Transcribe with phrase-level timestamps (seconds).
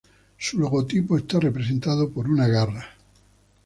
[0.39, 2.89] Su logotipo está representado por una garra.